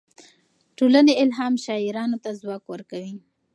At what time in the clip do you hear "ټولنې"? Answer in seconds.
0.77-1.13